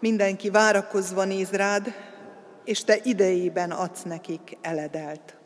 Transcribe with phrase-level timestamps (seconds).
[0.00, 1.94] Mindenki várakozva néz rád,
[2.64, 5.36] és te idejében adsz nekik eledelt.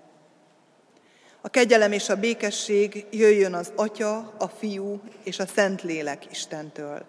[1.41, 7.05] A kegyelem és a békesség jöjjön az Atya, a Fiú és a Szentlélek Istentől.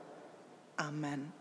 [0.88, 1.34] Amen.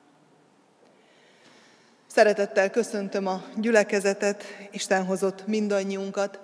[2.07, 6.41] Szeretettel köszöntöm a gyülekezetet, Isten hozott mindannyiunkat.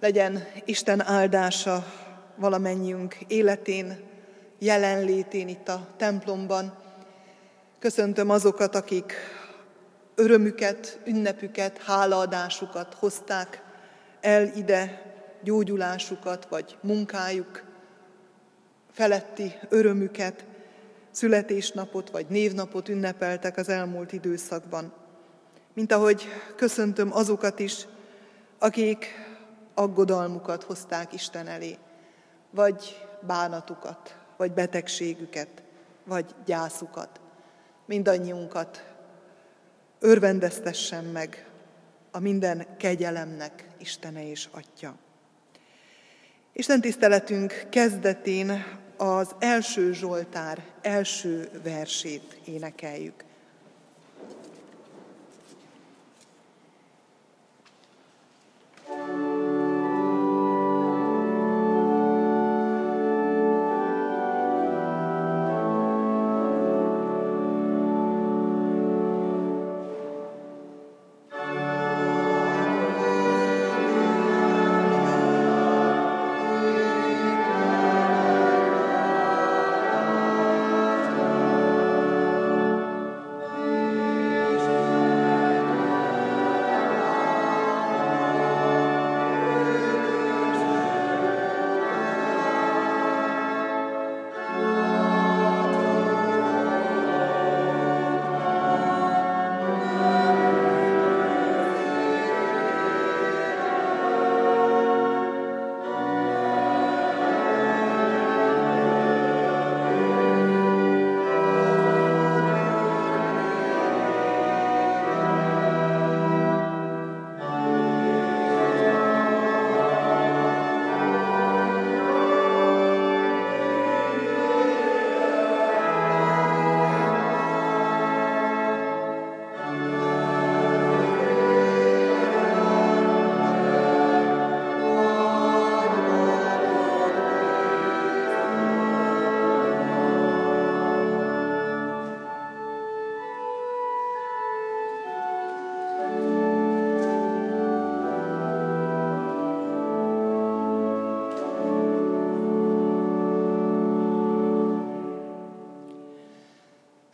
[0.00, 1.86] Legyen Isten áldása
[2.36, 4.00] valamennyiünk életén,
[4.58, 6.81] jelenlétén itt a templomban.
[7.82, 9.12] Köszöntöm azokat, akik
[10.14, 13.62] örömüket, ünnepüket, hálaadásukat hozták
[14.20, 15.02] el ide,
[15.42, 17.62] gyógyulásukat vagy munkájuk
[18.92, 20.44] feletti örömüket,
[21.10, 24.92] születésnapot vagy névnapot ünnepeltek az elmúlt időszakban.
[25.72, 26.22] Mint ahogy
[26.56, 27.86] köszöntöm azokat is,
[28.58, 29.06] akik
[29.74, 31.78] aggodalmukat hozták Isten elé,
[32.50, 35.62] vagy bánatukat, vagy betegségüket,
[36.04, 37.20] vagy gyászukat.
[37.86, 38.84] Mindannyiunkat
[39.98, 41.46] örvendeztessen meg
[42.10, 44.94] a minden kegyelemnek Istene és Atya.
[46.52, 48.64] Isten tiszteletünk kezdetén
[48.96, 53.24] az első Zsoltár első versét énekeljük.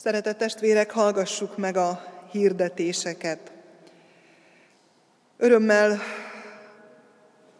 [0.08, 3.52] Szeretett testvérek, hallgassuk meg a hirdetéseket.
[5.36, 5.98] Örömmel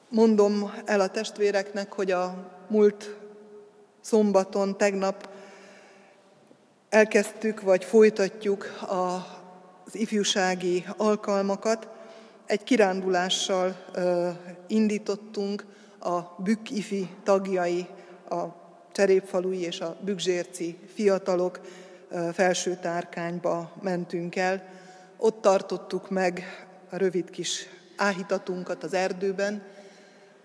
[0.09, 3.17] mondom el a testvéreknek, hogy a múlt
[4.01, 5.29] szombaton, tegnap
[6.89, 11.89] elkezdtük, vagy folytatjuk az ifjúsági alkalmakat.
[12.47, 13.77] Egy kirándulással
[14.67, 15.65] indítottunk
[15.99, 17.87] a Bükk ifi tagjai,
[18.29, 18.45] a
[18.93, 21.61] Cserépfalui és a Bükzsérci fiatalok
[22.33, 24.63] felső tárkányba mentünk el.
[25.17, 27.67] Ott tartottuk meg a rövid kis
[27.97, 29.63] áhítatunkat az erdőben,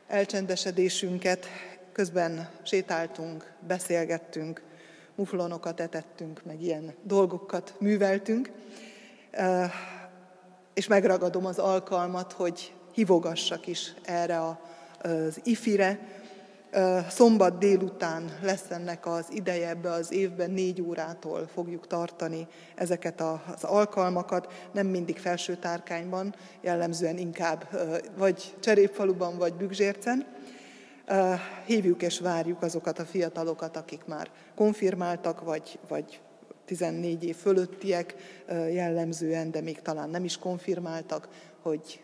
[0.07, 1.45] elcsendesedésünket,
[1.91, 4.61] közben sétáltunk, beszélgettünk,
[5.15, 8.51] muflonokat etettünk, meg ilyen dolgokat műveltünk,
[10.73, 14.39] és megragadom az alkalmat, hogy hívogassak is erre
[15.01, 15.99] az ifire,
[17.09, 23.63] Szombat délután lesz ennek az ideje ebbe az évben, négy órától fogjuk tartani ezeket az
[23.63, 27.69] alkalmakat, nem mindig felső tárkányban, jellemzően inkább
[28.17, 30.25] vagy Cserépfaluban, vagy Bükzsércen.
[31.65, 36.21] Hívjuk és várjuk azokat a fiatalokat, akik már konfirmáltak, vagy, vagy
[36.65, 38.15] 14 év fölöttiek
[38.71, 41.27] jellemzően, de még talán nem is konfirmáltak,
[41.61, 42.03] hogy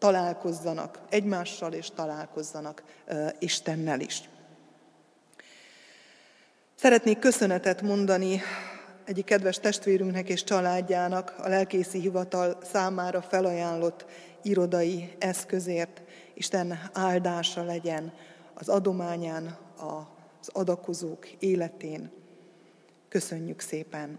[0.00, 2.82] találkozzanak egymással, és találkozzanak
[3.38, 4.28] Istennel is.
[6.74, 8.40] Szeretnék köszönetet mondani
[9.04, 14.04] egyik kedves testvérünknek és családjának a lelkészi hivatal számára felajánlott
[14.42, 16.02] irodai eszközért.
[16.34, 18.12] Isten áldása legyen
[18.54, 22.10] az adományán, az adakozók életén.
[23.08, 24.18] Köszönjük szépen!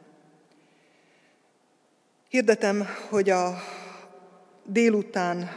[2.30, 3.57] Hirdetem, hogy a
[4.65, 5.49] délután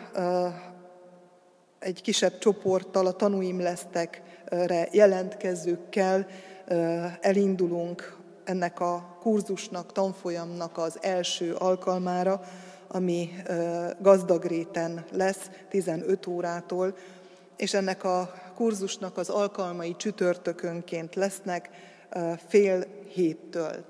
[1.78, 6.26] egy kisebb csoporttal, a tanúim lesztekre jelentkezőkkel
[7.20, 12.40] elindulunk ennek a kurzusnak, tanfolyamnak az első alkalmára,
[12.88, 13.30] ami
[14.00, 16.96] gazdagréten lesz 15 órától,
[17.56, 21.70] és ennek a kurzusnak az alkalmai csütörtökönként lesznek
[22.48, 23.84] fél héttől.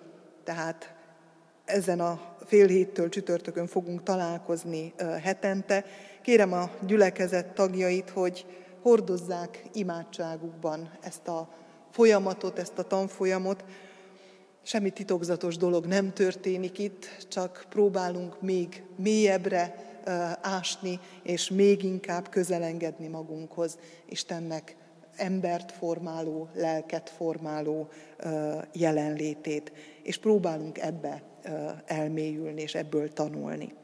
[0.44, 0.94] Tehát
[1.64, 5.84] ezen a fél héttől csütörtökön fogunk találkozni hetente.
[6.22, 8.46] Kérem a gyülekezet tagjait, hogy
[8.82, 11.48] hordozzák imádságukban ezt a
[11.90, 13.64] folyamatot, ezt a tanfolyamot.
[14.62, 19.74] Semmi titokzatos dolog nem történik itt, csak próbálunk még mélyebbre
[20.42, 24.76] ásni, és még inkább közelengedni magunkhoz Istennek
[25.16, 27.88] embert formáló, lelket formáló
[28.72, 31.22] jelenlétét, és próbálunk ebbe
[31.86, 33.74] elmélyülni, és ebből tanulni.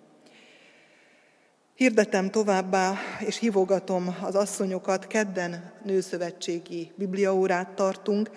[1.74, 2.94] Hirdetem továbbá,
[3.26, 8.30] és hívogatom az asszonyokat, kedden nőszövetségi bibliaórát tartunk,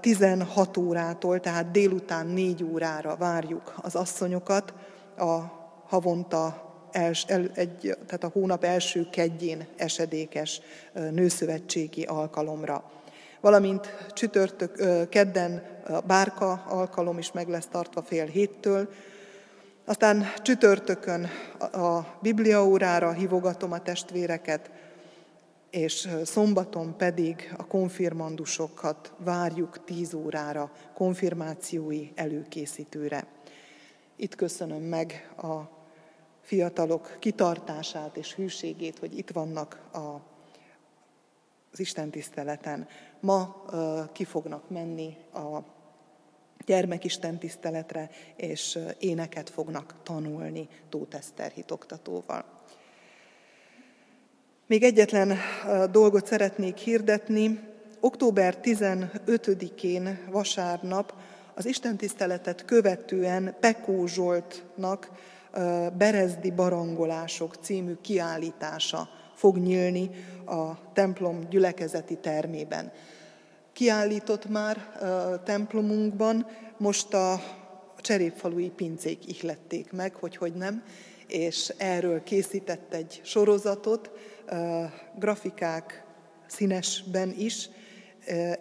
[0.00, 4.74] 16 órától, tehát délután 4 órára várjuk az asszonyokat
[5.16, 5.38] a
[5.86, 10.60] havonta els, el, egy, tehát a hónap első kedjén esedékes
[10.92, 12.90] nőszövetségi alkalomra.
[13.40, 18.88] Valamint csütörtök, kedden a bárka alkalom is meg lesz tartva fél héttől,
[19.84, 24.70] aztán csütörtökön a bibliaórára hívogatom a testvéreket,
[25.70, 33.26] és szombaton pedig a konfirmandusokat várjuk tíz órára, konfirmációi előkészítőre.
[34.16, 35.60] Itt köszönöm meg a
[36.42, 40.20] fiatalok kitartását és hűségét, hogy itt vannak a,
[41.72, 42.88] az Isten tiszteleten.
[43.20, 43.64] Ma
[44.12, 45.58] ki fognak menni a
[46.66, 52.44] gyermekisten tiszteletre, és éneket fognak tanulni Tóth Eszter hitoktatóval.
[54.66, 55.38] Még egyetlen
[55.90, 57.60] dolgot szeretnék hirdetni.
[58.00, 61.14] Október 15-én vasárnap
[61.54, 65.10] az istentiszteletet követően Pekó Zsoltnak
[65.96, 70.10] Berezdi Barangolások című kiállítása fog nyílni
[70.46, 72.92] a templom gyülekezeti termében.
[73.72, 74.76] Kiállított már
[75.32, 76.46] a templomunkban,
[76.76, 77.40] most a
[78.00, 80.82] cserépfalui pincék ihlették meg, hogy hogy nem,
[81.26, 84.10] és erről készített egy sorozatot,
[85.18, 86.04] grafikák
[86.46, 87.68] színesben is,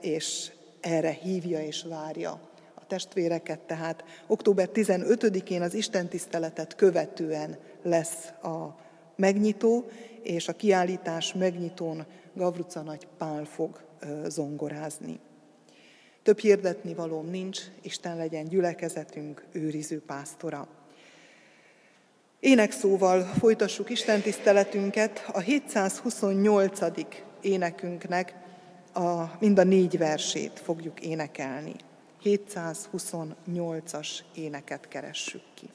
[0.01, 0.51] és
[0.81, 2.47] erre hívja és várja
[2.88, 8.85] testvéreket, tehát október 15-én az Isten tiszteletet követően lesz a
[9.15, 9.85] megnyitó,
[10.23, 13.81] és a kiállítás megnyitón Gavruca Nagy Pál fog
[14.27, 15.19] zongorázni.
[16.24, 20.67] Több hirdetni valóm nincs, Isten legyen gyülekezetünk őriző pásztora.
[22.39, 26.79] Énekszóval folytassuk Isten tiszteletünket, a 728.
[27.41, 28.36] énekünknek
[28.93, 31.75] a, mind a négy versét fogjuk énekelni.
[32.24, 35.69] 728-as éneket keressük ki.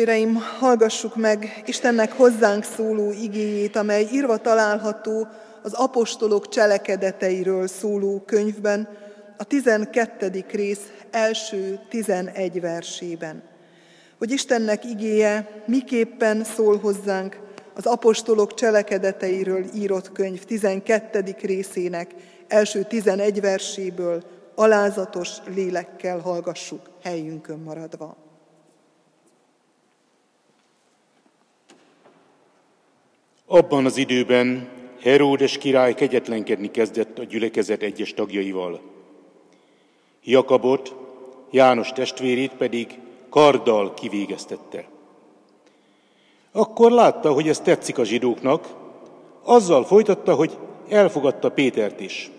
[0.00, 5.28] Testvéreim, hallgassuk meg Istennek hozzánk szóló igéjét, amely írva található
[5.62, 8.88] az apostolok cselekedeteiről szóló könyvben,
[9.36, 10.44] a 12.
[10.50, 13.42] rész első 11 versében.
[14.18, 17.40] Hogy Istennek igéje miképpen szól hozzánk
[17.74, 21.36] az apostolok cselekedeteiről írott könyv 12.
[21.42, 22.14] részének
[22.48, 24.22] első 11 verséből
[24.54, 28.29] alázatos lélekkel hallgassuk helyünkön maradva.
[33.52, 34.68] Abban az időben
[35.00, 38.80] Heródes király kegyetlenkedni kezdett a gyülekezet egyes tagjaival.
[40.24, 40.94] Jakabot,
[41.50, 44.84] János testvérét pedig karddal kivégeztette.
[46.52, 48.66] Akkor látta, hogy ez tetszik a zsidóknak,
[49.42, 50.56] azzal folytatta, hogy
[50.88, 52.30] elfogadta Pétert is.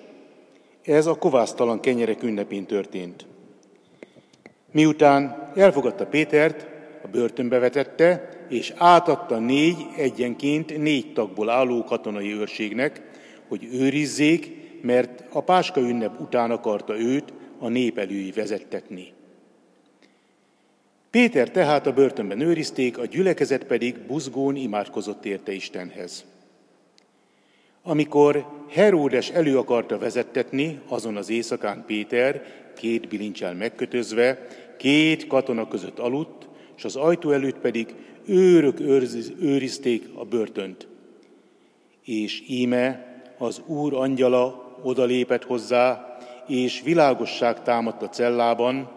[0.83, 3.25] Ez a kovásztalan kenyerek ünnepén történt.
[4.71, 6.67] Miután elfogadta Pétert,
[7.03, 13.01] a börtönbe vetette, és átadta négy egyenként négy tagból álló katonai őrségnek,
[13.47, 19.13] hogy őrizzék, mert a Páska ünnep után akarta őt a nép elői vezettetni.
[21.09, 26.25] Péter tehát a börtönben őrizték, a gyülekezet pedig buzgón imádkozott érte Istenhez.
[27.83, 32.45] Amikor Heródes elő akarta vezettetni, azon az éjszakán Péter,
[32.77, 36.47] két bilincsel megkötözve, két katona között aludt,
[36.81, 37.95] és az ajtó előtt pedig
[38.25, 38.79] őrök
[39.39, 40.87] őrizték a börtönt.
[42.03, 48.91] És íme az Úr angyala odalépett hozzá, és világosság támadt a cellában,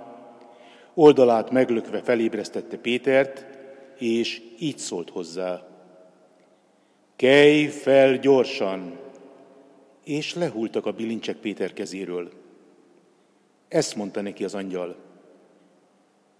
[0.94, 3.46] oldalát meglökve felébresztette Pétert,
[3.98, 5.66] és így szólt hozzá.
[7.16, 8.98] Kelj fel gyorsan!
[10.04, 12.30] És lehultak a bilincsek Péter kezéről.
[13.68, 14.96] Ezt mondta neki az angyal.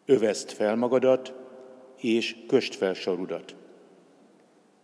[0.07, 1.33] Öveszt fel magadat,
[1.97, 3.55] és köst fel sarudat.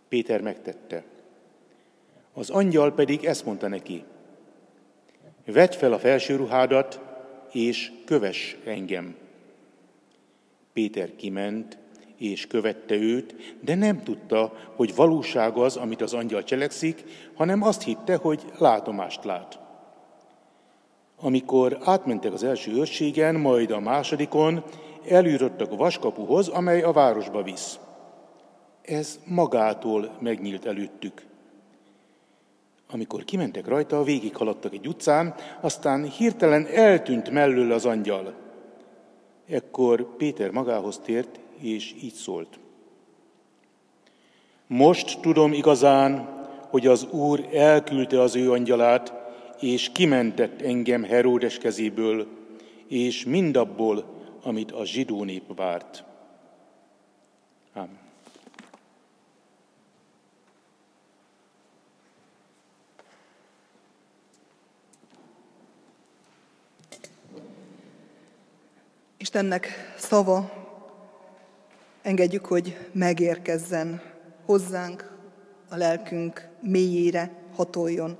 [0.09, 1.03] Péter megtette.
[2.33, 4.03] Az angyal pedig ezt mondta neki.
[5.45, 6.99] Vedd fel a felső ruhádat,
[7.51, 9.15] és köves engem.
[10.73, 11.77] Péter kiment,
[12.17, 17.83] és követte őt, de nem tudta, hogy valóság az, amit az angyal cselekszik, hanem azt
[17.83, 19.59] hitte, hogy látomást lát.
[21.19, 24.63] Amikor átmentek az első őrségen, majd a másodikon,
[25.09, 27.79] eljutottak a vaskapuhoz, amely a városba visz.
[28.81, 31.25] Ez magától megnyílt előttük.
[32.91, 38.33] Amikor kimentek rajta, végighaladtak egy utcán, aztán hirtelen eltűnt mellől az angyal.
[39.47, 42.59] Ekkor Péter magához tért, és így szólt.
[44.67, 46.39] Most tudom igazán,
[46.69, 49.13] hogy az Úr elküldte az ő angyalát,
[49.59, 52.27] és kimentett engem Heródes kezéből,
[52.87, 54.05] és mindabból,
[54.43, 56.03] amit a zsidó nép várt.
[57.73, 57.99] Amen.
[69.17, 70.51] Istennek szava,
[72.01, 74.01] engedjük, hogy megérkezzen
[74.45, 75.19] hozzánk,
[75.69, 78.17] a lelkünk mélyére hatoljon,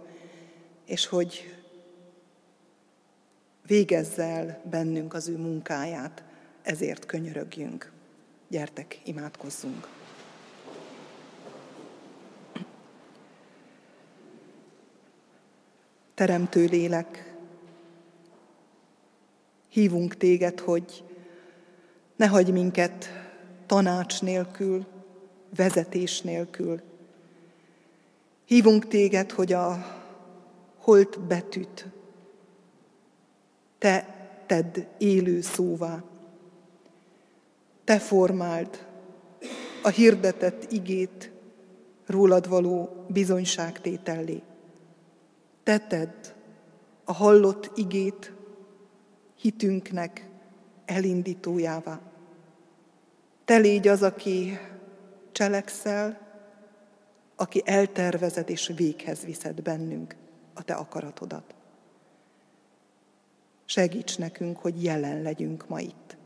[0.85, 1.60] és hogy
[3.71, 6.23] végezze el bennünk az ő munkáját,
[6.61, 7.91] ezért könyörögjünk.
[8.47, 9.87] Gyertek, imádkozzunk!
[16.13, 17.33] Teremtő lélek,
[19.69, 21.03] hívunk téged, hogy
[22.15, 23.09] ne hagyj minket
[23.65, 24.85] tanács nélkül,
[25.55, 26.81] vezetés nélkül.
[28.45, 29.99] Hívunk téged, hogy a
[30.77, 32.00] holt betűt
[33.81, 34.07] te
[34.45, 36.03] tedd élő szóvá.
[37.83, 38.87] Te formáld
[39.83, 41.31] a hirdetett igét
[42.05, 44.41] rólad való bizonyságtétellé.
[45.63, 46.13] Te tedd
[47.03, 48.33] a hallott igét
[49.35, 50.29] hitünknek
[50.85, 51.99] elindítójává.
[53.45, 54.57] Te légy az, aki
[55.31, 56.19] cselekszel,
[57.35, 60.15] aki eltervezed és véghez viszed bennünk
[60.53, 61.60] a te akaratodat.
[63.71, 66.17] Segíts nekünk, hogy jelen legyünk ma itt.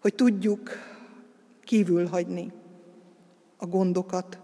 [0.00, 0.70] Hogy tudjuk
[1.62, 2.52] kívül hagyni
[3.56, 4.38] a gondokat,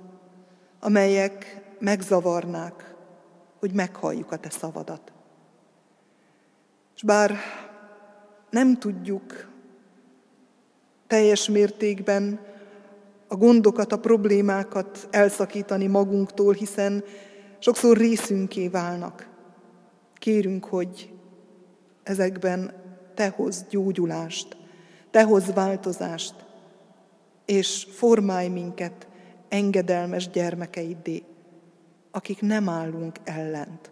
[0.80, 2.94] amelyek megzavarnák,
[3.58, 5.12] hogy meghalljuk a te szavadat.
[6.94, 7.36] És bár
[8.50, 9.50] nem tudjuk
[11.06, 12.40] teljes mértékben
[13.28, 17.04] a gondokat, a problémákat elszakítani magunktól, hiszen
[17.58, 19.28] sokszor részünké válnak.
[20.14, 21.15] Kérünk, hogy
[22.08, 22.72] ezekben
[23.14, 24.56] te hoz gyógyulást,
[25.10, 26.34] te hoz változást,
[27.44, 29.06] és formálj minket
[29.48, 31.22] engedelmes gyermekeiddé,
[32.10, 33.90] akik nem állunk ellent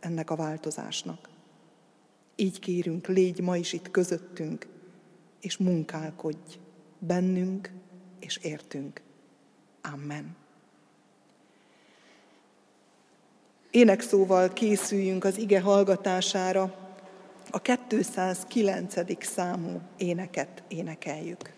[0.00, 1.28] ennek a változásnak.
[2.36, 4.66] Így kérünk, légy ma is itt közöttünk,
[5.40, 6.58] és munkálkodj
[6.98, 7.70] bennünk
[8.20, 9.02] és értünk.
[9.94, 10.36] Amen.
[13.70, 16.85] Énekszóval készüljünk az ige hallgatására,
[17.50, 18.94] a 209.
[19.20, 21.52] számú éneket énekeljük.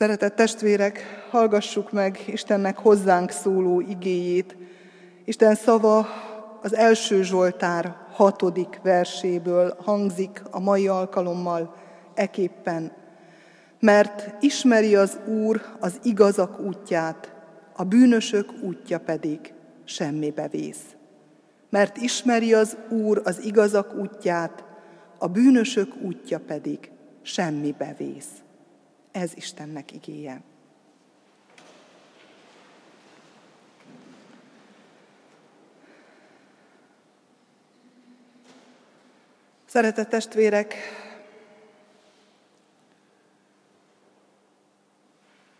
[0.00, 4.56] Szeretett testvérek, hallgassuk meg Istennek hozzánk szóló igéjét.
[5.24, 6.06] Isten szava
[6.62, 11.76] az első Zsoltár hatodik verséből hangzik a mai alkalommal
[12.14, 12.92] eképpen.
[13.80, 17.34] Mert ismeri az Úr az igazak útját,
[17.76, 19.52] a bűnösök útja pedig
[19.84, 20.96] semmibe vész.
[21.70, 24.64] Mert ismeri az Úr az igazak útját,
[25.18, 26.90] a bűnösök útja pedig
[27.22, 28.30] semmibe vész.
[29.12, 30.42] Ez Istennek igéje.
[39.66, 40.74] Szeretett testvérek,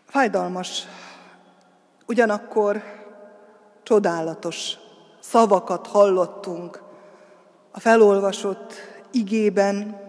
[0.05, 0.83] fájdalmas,
[2.07, 2.83] ugyanakkor
[3.83, 4.73] csodálatos
[5.19, 6.83] szavakat hallottunk
[7.71, 8.73] a felolvasott
[9.11, 10.00] igében,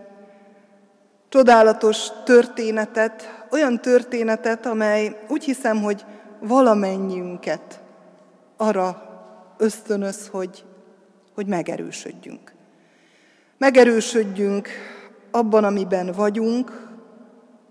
[1.32, 6.04] csodálatos történetet, olyan történetet, amely úgy hiszem, hogy
[6.40, 7.80] valamennyiünket
[8.56, 9.02] arra
[9.58, 10.64] ösztönöz, hogy,
[11.34, 12.52] hogy megerősödjünk.
[13.58, 14.68] Megerősödjünk
[15.30, 16.88] abban, amiben vagyunk,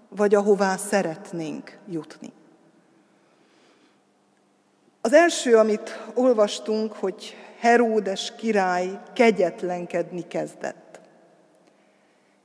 [0.10, 2.32] vagy ahová szeretnénk jutni.
[5.02, 11.00] Az első, amit olvastunk, hogy Heródes király kegyetlenkedni kezdett.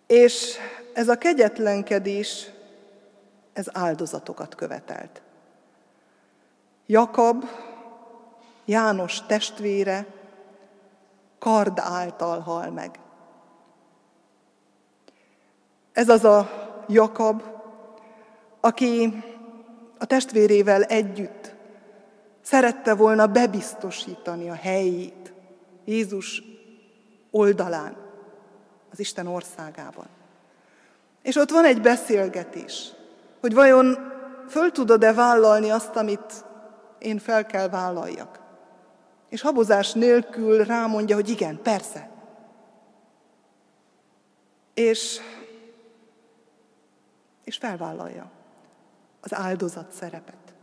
[0.07, 0.59] És
[0.97, 2.51] ez a kegyetlenkedés,
[3.53, 5.23] ez áldozatokat követelt.
[6.87, 7.45] Jakab,
[8.65, 10.07] János testvére,
[11.39, 12.99] kard által hal meg.
[15.93, 16.51] Ez az a
[16.89, 17.43] Jakab,
[18.61, 19.25] aki
[19.99, 21.55] a testvérével együtt
[22.43, 25.33] szerette volna bebiztosítani a helyét
[25.85, 26.43] Jézus
[27.31, 27.97] oldalán,
[28.91, 30.15] az Isten országában.
[31.27, 32.93] És ott van egy beszélgetés,
[33.41, 34.12] hogy vajon
[34.49, 36.45] föl tudod-e vállalni azt, amit
[36.99, 38.41] én fel kell vállaljak.
[39.29, 42.11] És habozás nélkül rámondja, hogy igen, persze.
[44.75, 45.21] És,
[47.45, 48.31] és felvállalja
[49.21, 50.55] az áldozat szerepet.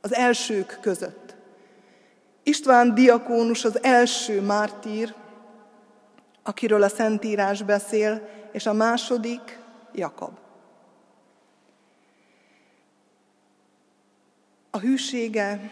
[0.00, 1.34] Az elsők között.
[2.42, 5.14] István diakónus az első mártír,
[6.42, 9.58] akiről a Szentírás beszél, és a második
[9.92, 10.38] Jakab.
[14.70, 15.70] A hűsége,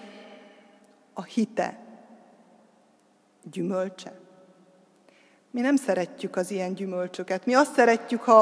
[1.12, 1.78] a hite
[3.42, 4.18] gyümölcse.
[5.50, 7.46] Mi nem szeretjük az ilyen gyümölcsöket.
[7.46, 8.40] Mi azt szeretjük, ha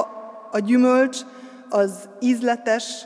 [0.53, 1.21] a gyümölcs
[1.69, 3.05] az ízletes,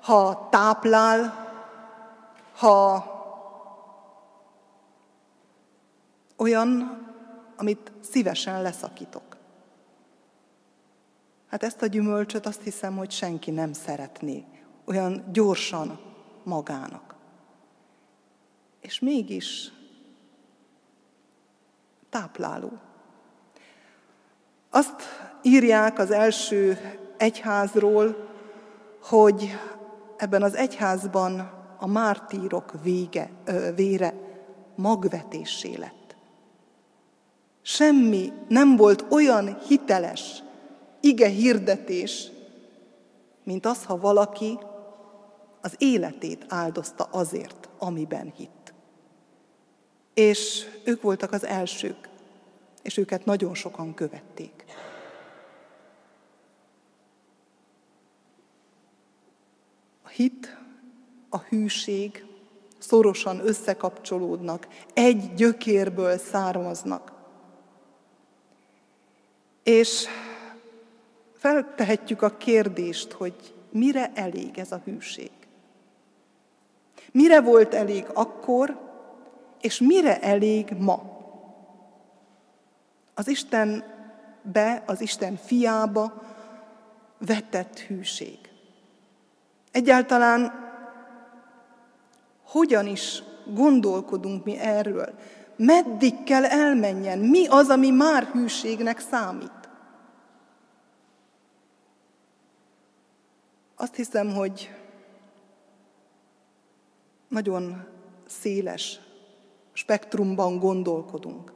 [0.00, 1.46] ha táplál,
[2.56, 3.06] ha
[6.36, 6.98] olyan,
[7.56, 9.27] amit szívesen leszakítok.
[11.58, 14.44] Hát ezt a gyümölcsöt azt hiszem, hogy senki nem szeretné
[14.84, 16.00] olyan gyorsan
[16.44, 17.14] magának.
[18.80, 19.72] És mégis
[22.10, 22.70] tápláló.
[24.70, 25.02] Azt
[25.42, 26.78] írják az első
[27.16, 28.28] egyházról,
[29.02, 29.58] hogy
[30.16, 31.40] ebben az egyházban
[31.78, 34.14] a mártírok vége, ö, vére
[34.76, 36.16] magvetésé lett.
[37.62, 40.42] Semmi nem volt olyan hiteles
[41.08, 42.30] ige hirdetés,
[43.42, 44.58] mint az, ha valaki
[45.60, 48.74] az életét áldozta azért, amiben hitt.
[50.14, 52.08] És ők voltak az elsők,
[52.82, 54.64] és őket nagyon sokan követték.
[60.02, 60.56] A hit,
[61.28, 62.24] a hűség
[62.78, 67.12] szorosan összekapcsolódnak, egy gyökérből származnak.
[69.62, 70.06] És
[71.38, 75.30] feltehetjük a kérdést, hogy mire elég ez a hűség?
[77.12, 78.78] Mire volt elég akkor,
[79.60, 81.16] és mire elég ma?
[83.14, 86.22] Az Istenbe, az Isten fiába
[87.18, 88.38] vetett hűség.
[89.72, 90.66] Egyáltalán
[92.42, 93.22] hogyan is
[93.54, 95.14] gondolkodunk mi erről?
[95.56, 97.18] Meddig kell elmenjen?
[97.18, 99.57] Mi az, ami már hűségnek számít?
[103.80, 104.74] Azt hiszem, hogy
[107.28, 107.86] nagyon
[108.26, 109.00] széles
[109.72, 111.52] spektrumban gondolkodunk.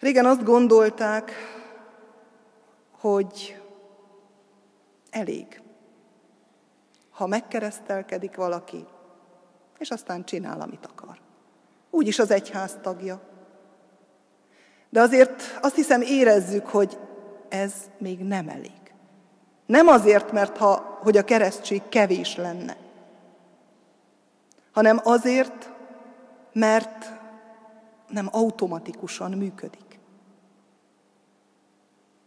[0.00, 1.32] Régen azt gondolták,
[2.90, 3.62] hogy
[5.10, 5.62] elég,
[7.10, 8.84] ha megkeresztelkedik valaki,
[9.78, 11.18] és aztán csinál, amit akar.
[11.90, 13.20] Úgyis az egyház tagja.
[14.90, 16.98] De azért azt hiszem érezzük, hogy
[17.48, 18.83] ez még nem elég.
[19.66, 22.76] Nem azért, mert ha, hogy a keresztség kevés lenne,
[24.72, 25.70] hanem azért,
[26.52, 27.12] mert
[28.08, 29.98] nem automatikusan működik.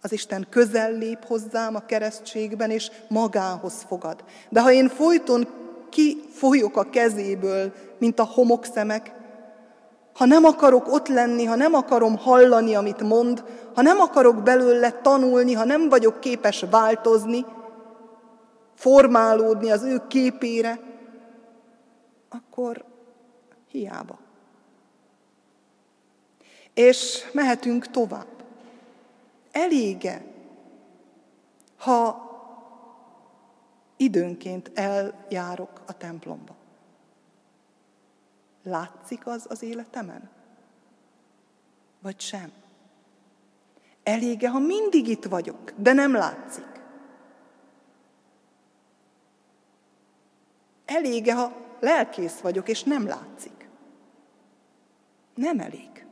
[0.02, 4.24] Az Isten közel lép hozzám a keresztségben, és magához fogad.
[4.50, 5.48] De ha én folyton
[5.90, 9.14] kifolyok a kezéből, mint a homokszemek,
[10.18, 13.44] ha nem akarok ott lenni, ha nem akarom hallani, amit mond,
[13.76, 17.46] ha nem akarok belőle tanulni, ha nem vagyok képes változni,
[18.76, 20.80] formálódni az ő képére,
[22.30, 22.84] akkor
[23.72, 24.18] hiába.
[26.74, 28.44] És mehetünk tovább.
[29.52, 30.26] Elége,
[31.78, 32.26] ha
[33.98, 36.57] időnként eljárok a templomba.
[38.68, 40.30] Látszik az az életemen?
[42.02, 42.52] Vagy sem?
[44.04, 46.82] Elége, ha mindig itt vagyok, de nem látszik?
[50.86, 53.70] Elége, ha lelkész vagyok, és nem látszik?
[55.36, 56.06] Nem elég.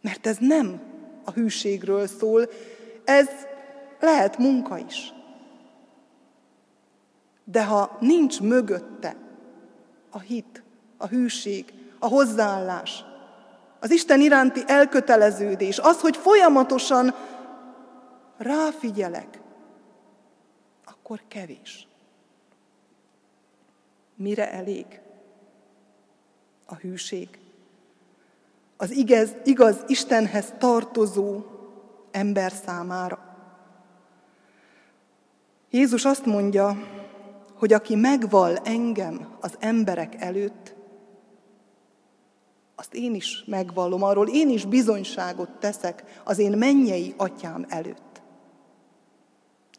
[0.00, 0.80] Mert ez nem
[1.24, 2.48] a hűségről szól,
[3.04, 3.28] ez
[4.00, 5.12] lehet munka is.
[7.44, 9.25] De ha nincs mögötte
[10.16, 10.62] a hit,
[10.96, 13.04] a hűség, a hozzáállás,
[13.80, 17.14] az Isten iránti elköteleződés, az, hogy folyamatosan
[18.36, 19.40] ráfigyelek,
[20.84, 21.88] akkor kevés.
[24.14, 25.00] Mire elég
[26.66, 27.38] a hűség?
[28.76, 31.42] Az igaz, igaz Istenhez tartozó
[32.10, 33.36] ember számára.
[35.70, 36.76] Jézus azt mondja,
[37.58, 40.74] hogy aki megval engem az emberek előtt,
[42.74, 48.22] azt én is megvallom, arról én is bizonyságot teszek az én mennyei atyám előtt.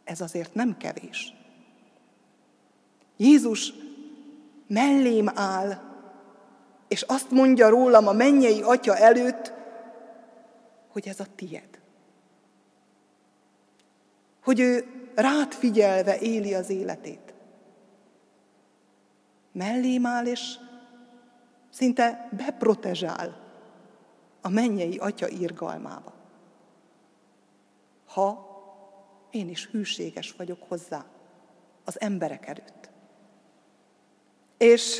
[0.04, 1.34] Ez azért nem kevés.
[3.18, 3.74] Jézus
[4.68, 5.82] mellém áll,
[6.88, 9.54] és azt mondja rólam a mennyei atya előtt,
[10.92, 11.80] hogy ez a tied.
[14.44, 14.86] Hogy ő
[15.16, 17.27] rád figyelve éli az életét.
[19.58, 20.56] Mellém áll, és
[21.70, 23.38] szinte beprotezsál
[24.42, 26.14] a mennyei atya írgalmába.
[28.08, 28.46] Ha
[29.32, 31.06] én is hűséges vagyok hozzá
[31.86, 32.90] az emberek előtt.
[34.58, 35.00] És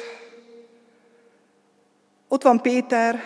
[2.28, 3.20] Ott van Péter,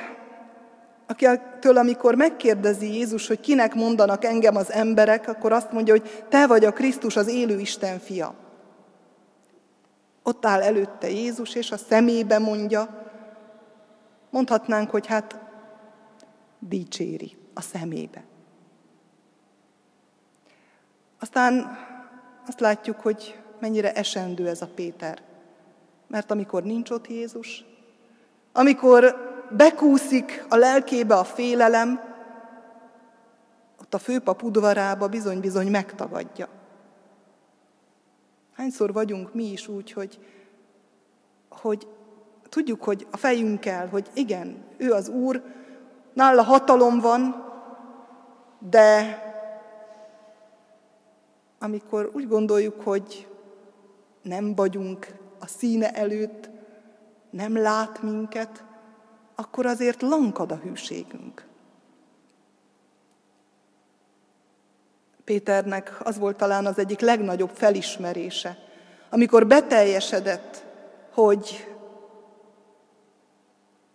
[1.07, 6.47] akitől amikor megkérdezi Jézus, hogy kinek mondanak engem az emberek, akkor azt mondja, hogy te
[6.47, 8.35] vagy a Krisztus, az élő Isten fia.
[10.23, 13.09] Ott áll előtte Jézus, és a szemébe mondja,
[14.29, 15.39] mondhatnánk, hogy hát
[16.59, 18.23] dicséri a szemébe.
[21.19, 21.77] Aztán
[22.47, 25.21] azt látjuk, hogy mennyire esendő ez a Péter.
[26.07, 27.65] Mert amikor nincs ott Jézus,
[28.53, 32.01] amikor bekúszik a lelkébe a félelem,
[33.81, 36.47] ott a főpap udvarába bizony-bizony megtagadja.
[38.61, 40.19] Hányszor vagyunk mi is úgy, hogy,
[41.49, 41.87] hogy
[42.49, 45.43] tudjuk, hogy a fejünkkel, hogy igen, ő az Úr,
[46.13, 47.45] nála hatalom van,
[48.59, 49.19] de
[51.59, 53.27] amikor úgy gondoljuk, hogy
[54.21, 55.07] nem vagyunk
[55.39, 56.49] a színe előtt,
[57.29, 58.63] nem lát minket,
[59.35, 61.47] akkor azért lankad a hűségünk.
[65.23, 68.57] Péternek az volt talán az egyik legnagyobb felismerése,
[69.09, 70.65] amikor beteljesedett,
[71.13, 71.67] hogy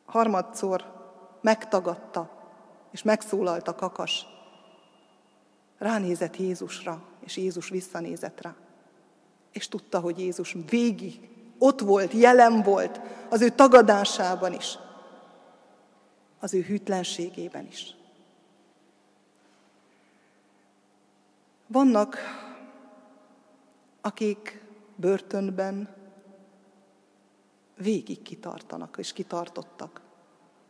[0.04, 0.84] harmadszor
[1.40, 2.30] megtagadta,
[2.90, 4.26] és megszólalt a kakas.
[5.78, 8.54] Ránézett Jézusra, és Jézus visszanézett rá.
[9.52, 14.78] És tudta, hogy Jézus végig ott volt, jelen volt az ő tagadásában is,
[16.40, 17.94] az ő hűtlenségében is.
[21.66, 22.16] Vannak,
[24.00, 24.64] akik
[24.96, 25.94] börtönben
[27.76, 30.00] végig kitartanak és kitartottak.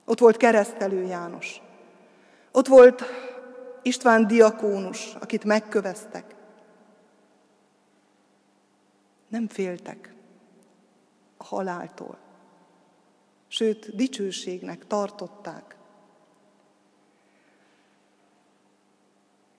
[0.04, 1.62] Ott volt keresztelő János.
[2.52, 3.02] Ott volt
[3.82, 6.34] István diakónus, akit megköveztek.
[9.28, 10.14] Nem féltek
[11.36, 12.18] a haláltól.
[13.48, 15.75] Sőt, dicsőségnek tartották.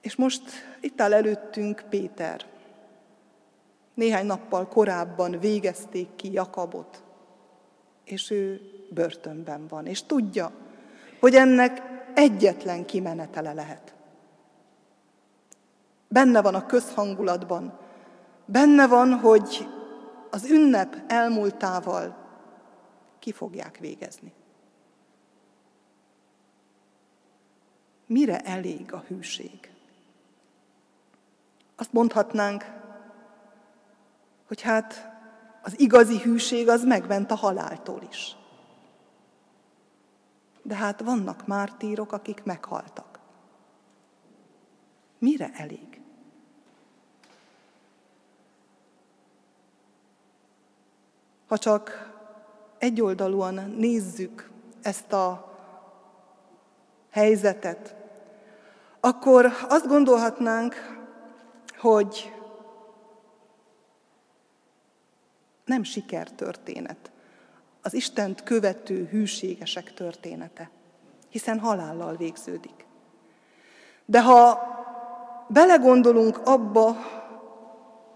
[0.02, 0.42] És most
[0.82, 2.46] itt áll előttünk Péter.
[3.94, 7.04] Néhány nappal korábban végezték ki Jakabot,
[8.04, 10.52] és ő börtönben van, és tudja,
[11.20, 11.82] hogy ennek
[12.16, 13.94] egyetlen kimenetele lehet.
[16.08, 17.80] Benne van a közhangulatban,
[18.46, 19.68] benne van, hogy
[20.32, 22.18] az ünnep elmúltával
[23.20, 24.34] ki fogják végezni.
[28.06, 29.72] Mire elég a hűség?
[31.78, 32.66] Azt mondhatnánk,
[34.48, 35.12] hogy hát
[35.62, 38.36] az igazi hűség az megment a haláltól is.
[40.62, 43.20] De hát vannak mártírok, akik meghaltak.
[45.20, 46.02] Mire elég?
[51.48, 52.14] Ha csak
[52.78, 54.50] egyoldalúan nézzük
[54.82, 55.58] ezt a
[57.10, 57.96] helyzetet,
[59.00, 60.97] akkor azt gondolhatnánk,
[61.78, 62.34] hogy
[65.66, 67.12] nem sikertörténet,
[67.82, 70.70] az Istent követő hűségesek története,
[71.30, 72.86] hiszen halállal végződik.
[74.06, 74.60] De ha
[75.48, 76.96] belegondolunk abba,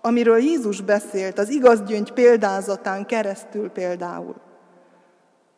[0.02, 4.36] amiről Jézus beszélt, az igaz gyöngy példázatán keresztül például,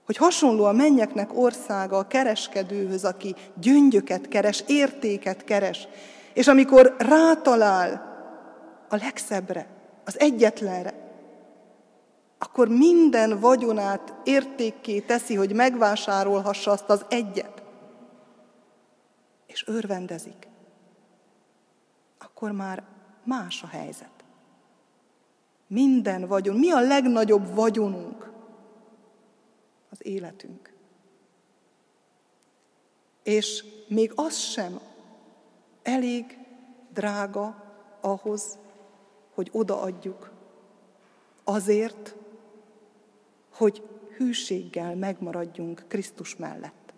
[0.06, 5.88] hogy hasonló a mennyeknek országa a kereskedőhöz, aki gyöngyöket keres, értéket keres,
[6.34, 8.12] és amikor rátalál
[8.90, 9.68] a legszebbre,
[10.06, 10.94] az egyetlenre,
[12.38, 17.64] akkor minden vagyonát értékké teszi, hogy megvásárolhassa azt az egyet,
[19.46, 20.48] és örvendezik,
[22.18, 22.84] akkor már
[23.24, 24.24] más a helyzet.
[25.68, 26.56] Minden vagyon.
[26.56, 28.32] Mi a legnagyobb vagyonunk?
[29.90, 30.74] Az életünk.
[33.24, 34.80] És még az sem
[35.84, 36.38] elég
[36.94, 37.64] drága
[38.02, 38.58] ahhoz,
[39.34, 40.32] hogy odaadjuk.
[41.44, 42.16] Azért,
[43.54, 46.94] hogy hűséggel megmaradjunk Krisztus mellett.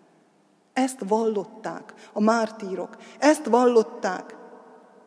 [0.72, 4.36] Ezt vallották a mártírok, ezt vallották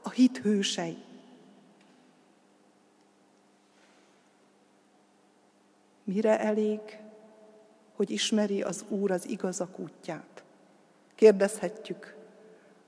[0.03, 0.97] a hit hősei.
[6.03, 6.79] Mire elég,
[7.95, 10.43] hogy ismeri az Úr az igazak útját?
[11.15, 12.18] Kérdezhetjük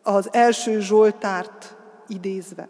[0.04, 1.76] az első Zsoltárt
[2.08, 2.68] idézve.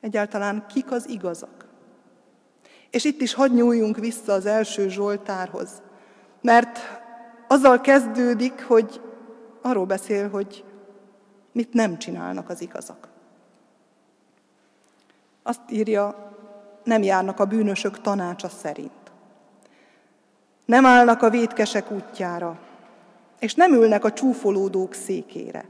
[0.00, 1.66] Egyáltalán kik az igazak?
[2.90, 5.82] És itt is hadd nyúljunk vissza az első Zsoltárhoz,
[6.40, 6.78] mert
[7.48, 9.00] azzal kezdődik, hogy
[9.62, 10.64] arról beszél, hogy
[11.52, 13.08] mit nem csinálnak az igazak.
[15.42, 16.32] Azt írja,
[16.84, 18.90] nem járnak a bűnösök tanácsa szerint.
[20.64, 22.58] Nem állnak a vétkesek útjára,
[23.38, 25.68] és nem ülnek a csúfolódók székére.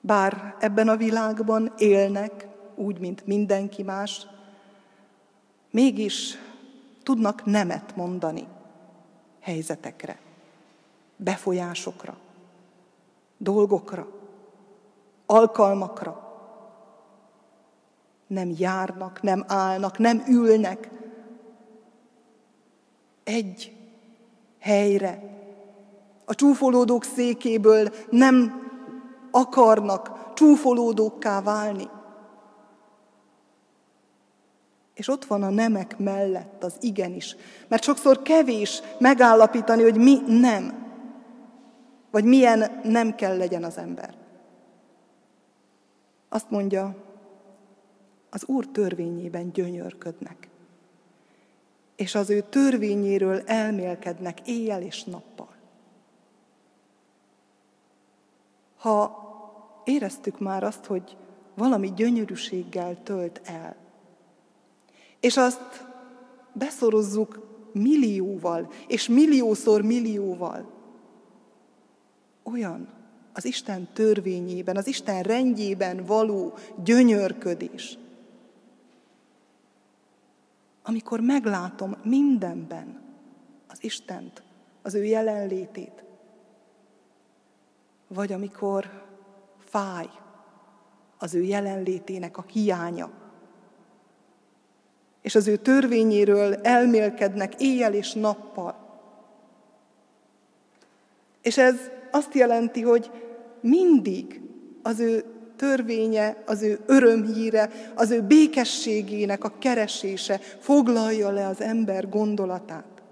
[0.00, 4.26] Bár ebben a világban élnek, úgy, mint mindenki más,
[5.70, 6.38] mégis
[7.02, 8.46] tudnak nemet mondani
[9.40, 10.18] helyzetekre,
[11.16, 12.16] befolyásokra,
[13.36, 14.08] dolgokra,
[15.26, 16.28] alkalmakra.
[18.26, 20.90] Nem járnak, nem állnak, nem ülnek
[23.24, 23.79] egy
[24.60, 25.22] helyre.
[26.24, 28.68] A csúfolódók székéből nem
[29.30, 31.88] akarnak csúfolódókká válni.
[34.94, 37.36] És ott van a nemek mellett az igenis.
[37.68, 40.88] Mert sokszor kevés megállapítani, hogy mi nem.
[42.10, 44.14] Vagy milyen nem kell legyen az ember.
[46.28, 46.94] Azt mondja,
[48.30, 50.48] az Úr törvényében gyönyörködnek.
[52.00, 55.54] És az ő törvényéről elmélkednek éjjel és nappal.
[58.76, 59.18] Ha
[59.84, 61.16] éreztük már azt, hogy
[61.54, 63.76] valami gyönyörűséggel tölt el,
[65.20, 65.86] és azt
[66.52, 70.70] beszorozzuk millióval, és milliószor millióval.
[72.42, 72.88] Olyan
[73.32, 77.98] az Isten törvényében, az Isten rendjében való gyönyörködés.
[80.82, 83.02] Amikor meglátom mindenben
[83.68, 84.42] az Istent,
[84.82, 86.04] az ő jelenlétét,
[88.08, 89.04] vagy amikor
[89.58, 90.08] fáj
[91.18, 93.10] az ő jelenlétének a hiánya,
[95.22, 98.88] és az ő törvényéről elmélkednek éjjel és nappal.
[101.42, 101.76] És ez
[102.10, 103.10] azt jelenti, hogy
[103.60, 104.40] mindig
[104.82, 105.24] az ő
[105.60, 113.02] törvénye, az ő örömhíre, az ő békességének a keresése foglalja le az ember gondolatát.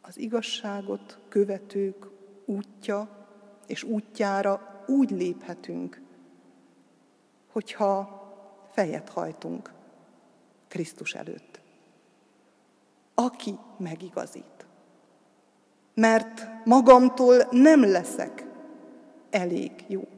[0.00, 2.08] Az igazságot követők
[2.44, 3.26] útja
[3.66, 6.00] és útjára úgy léphetünk,
[7.52, 8.22] hogyha
[8.72, 9.72] fejet hajtunk
[10.68, 11.60] Krisztus előtt.
[13.14, 14.51] Aki megigazít.
[15.94, 18.44] Mert magamtól nem leszek
[19.30, 20.08] elég jó.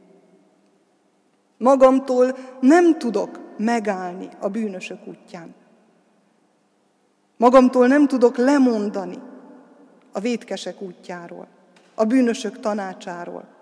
[1.57, 5.53] Magamtól nem tudok megállni a bűnösök útján.
[7.37, 9.17] Magamtól nem tudok lemondani
[10.11, 11.47] a vétkesek útjáról,
[11.95, 13.55] a bűnösök tanácsáról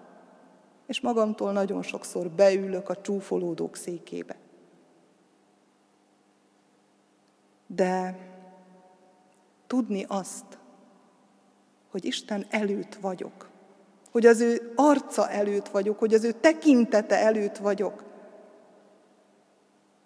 [0.86, 4.36] és magamtól nagyon sokszor beülök a csúfolódók székébe.
[7.68, 8.18] De
[9.68, 10.58] tudni azt,
[11.94, 13.50] hogy Isten előtt vagyok,
[14.12, 18.04] hogy az ő arca előtt vagyok, hogy az ő tekintete előtt vagyok,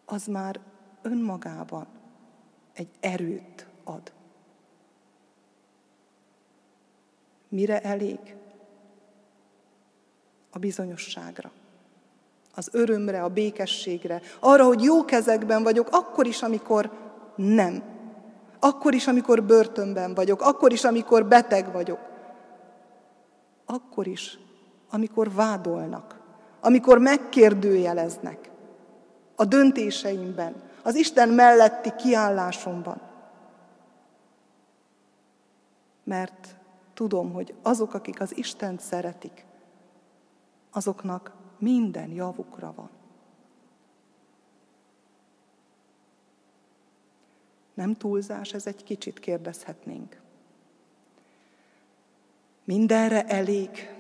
[0.06, 0.60] az már
[1.02, 1.88] önmagában
[2.74, 4.12] egy erőt ad.
[7.50, 8.20] Mire elég?
[10.58, 11.52] a bizonyosságra,
[12.56, 16.92] az örömre, a békességre, arra, hogy jó kezekben vagyok, akkor is, amikor
[17.36, 17.97] nem.
[18.60, 22.00] Akkor is, amikor börtönben vagyok, akkor is, amikor beteg vagyok.
[23.66, 24.40] Akkor is,
[24.90, 26.20] amikor vádolnak,
[26.62, 28.50] amikor megkérdőjeleznek
[29.36, 33.02] a döntéseimben, az Isten melletti kiállásomban.
[36.04, 36.56] Mert
[36.94, 39.46] tudom, hogy azok, akik az Istent szeretik,
[40.72, 42.90] azoknak minden javukra van.
[47.78, 50.20] Nem túlzás, ez egy kicsit kérdezhetnénk.
[52.64, 53.94] Mindenre elég.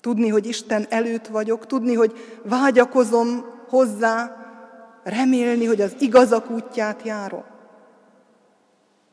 [0.00, 2.12] Tudni, hogy Isten előtt vagyok, tudni, hogy
[2.44, 4.36] vágyakozom hozzá,
[5.02, 7.44] remélni, hogy az igazak útját járom.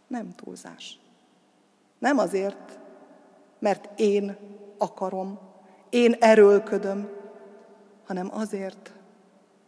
[0.08, 1.00] Nem túlzás.
[2.00, 2.80] Nem azért,
[3.60, 4.38] mert én
[4.78, 5.40] akarom,
[5.90, 7.10] én erőlködöm,
[8.06, 8.94] hanem azért,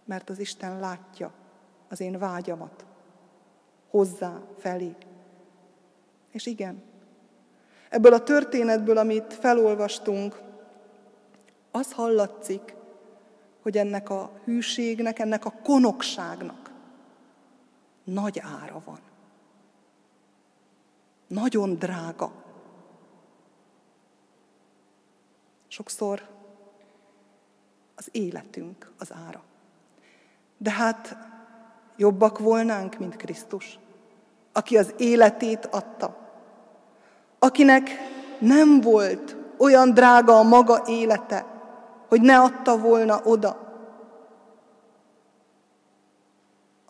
[0.05, 1.31] mert az Isten látja
[1.87, 2.87] az én vágyamat
[3.89, 4.95] hozzá, felé.
[6.31, 6.83] És igen,
[7.89, 10.41] ebből a történetből, amit felolvastunk,
[11.71, 12.75] az hallatszik,
[13.61, 16.71] hogy ennek a hűségnek, ennek a konokságnak
[18.03, 18.99] nagy ára van.
[21.27, 22.31] Nagyon drága.
[25.67, 26.27] Sokszor
[27.95, 29.43] az életünk az ára.
[30.57, 31.17] De hát
[31.99, 33.79] jobbak volnánk, mint Krisztus,
[34.53, 36.17] aki az életét adta,
[37.39, 37.89] akinek
[38.39, 41.45] nem volt olyan drága a maga élete,
[42.07, 43.67] hogy ne adta volna oda.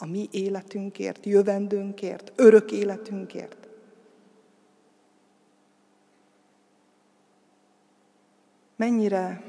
[0.01, 3.67] a mi életünkért, jövendőnkért, örök életünkért.
[8.75, 9.43] Mennyire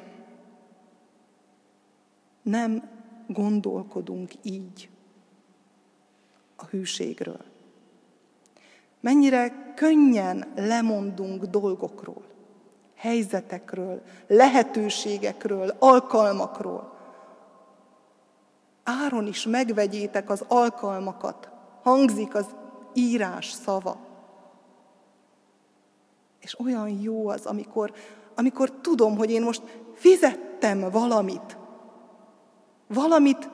[2.42, 2.90] nem
[3.26, 4.90] gondolkodunk így
[6.62, 7.44] a hűségről.
[9.00, 12.22] Mennyire könnyen lemondunk dolgokról,
[12.96, 16.98] helyzetekről, lehetőségekről, alkalmakról.
[18.84, 21.48] Áron is megvegyétek az alkalmakat,
[21.82, 22.46] hangzik az
[22.92, 23.96] írás szava.
[26.40, 27.92] És olyan jó az, amikor,
[28.34, 29.62] amikor tudom, hogy én most
[29.94, 31.56] fizettem valamit,
[32.86, 33.50] valamit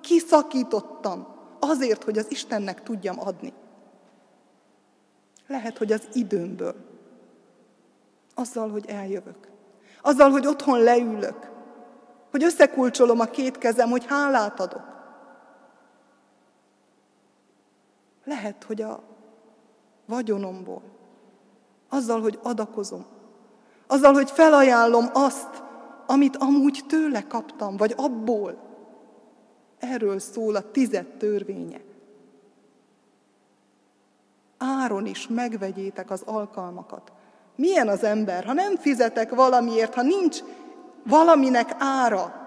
[0.00, 1.33] kiszakítottam
[1.68, 3.52] azért, hogy az Istennek tudjam adni.
[5.46, 6.74] Lehet, hogy az időmből.
[8.34, 9.48] Azzal, hogy eljövök.
[10.02, 11.50] Azzal, hogy otthon leülök.
[12.30, 14.94] Hogy összekulcsolom a két kezem, hogy hálát adok.
[18.24, 19.02] Lehet, hogy a
[20.06, 20.82] vagyonomból.
[21.88, 23.06] Azzal, hogy adakozom.
[23.86, 25.62] Azzal, hogy felajánlom azt,
[26.06, 28.63] amit amúgy tőle kaptam, vagy abból.
[29.92, 31.80] Erről szól a tized törvénye.
[34.58, 37.12] Áron is megvegyétek az alkalmakat.
[37.56, 40.38] Milyen az ember, ha nem fizetek valamiért, ha nincs
[41.02, 42.42] valaminek ára,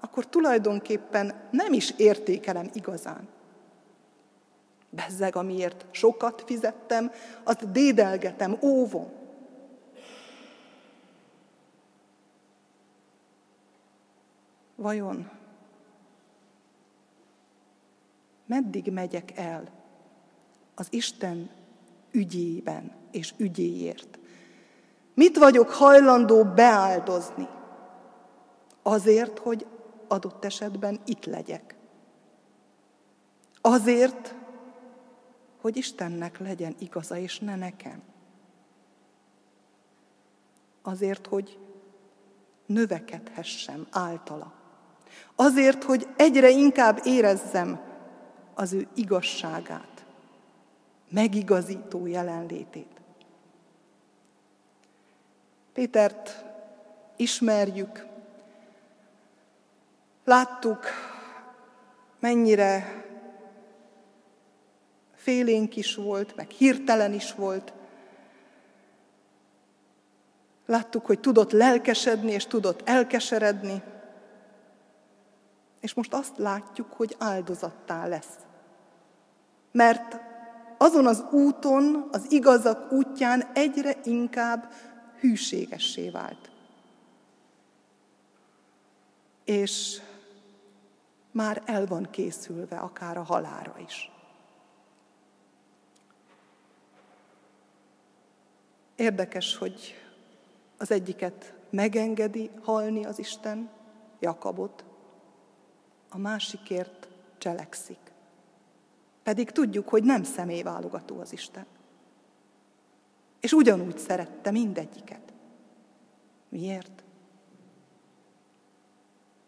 [0.00, 3.28] akkor tulajdonképpen nem is értékelem igazán.
[4.90, 9.10] Bezzeg, amiért sokat fizettem, azt dédelgetem, óvom.
[14.76, 15.30] Vajon
[18.46, 19.68] meddig megyek el
[20.74, 21.50] az Isten
[22.10, 24.18] ügyében és ügyéért.
[25.14, 27.48] Mit vagyok hajlandó beáldozni?
[28.82, 29.66] Azért, hogy
[30.08, 31.74] adott esetben itt legyek.
[33.60, 34.34] Azért,
[35.60, 38.02] hogy Istennek legyen igaza, és ne nekem.
[40.82, 41.58] Azért, hogy
[42.66, 44.52] növekedhessem általa.
[45.34, 47.80] Azért, hogy egyre inkább érezzem
[48.54, 49.94] az ő igazságát
[51.14, 53.00] megigazító jelenlétét.
[55.72, 56.44] Pétert
[57.16, 58.06] ismerjük,
[60.24, 60.84] láttuk,
[62.18, 63.04] mennyire
[65.14, 67.72] félénk is volt, meg hirtelen is volt.
[70.66, 73.82] Láttuk, hogy tudott lelkesedni, és tudott elkeseredni.
[75.80, 78.43] És most azt látjuk, hogy áldozattá lesz.
[79.74, 80.20] Mert
[80.78, 84.72] azon az úton, az igazak útján egyre inkább
[85.20, 86.50] hűségessé vált.
[89.44, 90.00] És
[91.30, 94.10] már el van készülve akár a halára is.
[98.96, 99.94] Érdekes, hogy
[100.78, 103.70] az egyiket megengedi halni az Isten,
[104.20, 104.84] Jakabot,
[106.08, 107.08] a másikért
[107.38, 108.03] cselekszik.
[109.24, 111.66] Pedig tudjuk, hogy nem személyválogató az Isten.
[113.40, 115.32] És ugyanúgy szerette mindegyiket.
[116.48, 117.04] Miért?